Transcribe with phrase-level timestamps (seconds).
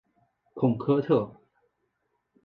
[0.55, 1.31] 孔科特。